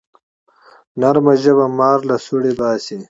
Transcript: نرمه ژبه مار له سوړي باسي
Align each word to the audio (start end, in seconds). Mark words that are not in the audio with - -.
نرمه 0.99 1.33
ژبه 1.43 1.65
مار 1.77 1.99
له 2.09 2.15
سوړي 2.25 2.53
باسي 2.59 2.97